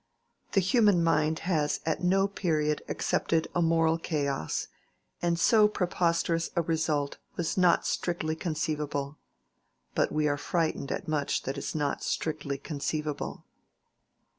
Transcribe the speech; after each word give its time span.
The 0.53 0.61
human 0.61 1.03
mind 1.03 1.37
has 1.45 1.79
at 1.85 2.03
no 2.03 2.27
period 2.27 2.81
accepted 2.89 3.47
a 3.53 3.61
moral 3.61 3.99
chaos; 3.99 4.67
and 5.21 5.37
so 5.39 5.67
preposterous 5.67 6.49
a 6.55 6.63
result 6.63 7.19
was 7.35 7.55
not 7.55 7.85
strictly 7.85 8.35
conceivable. 8.35 9.19
But 9.93 10.11
we 10.11 10.27
are 10.27 10.37
frightened 10.37 10.91
at 10.91 11.07
much 11.07 11.43
that 11.43 11.55
is 11.55 11.75
not 11.75 12.01
strictly 12.01 12.57
conceivable. 12.57 13.45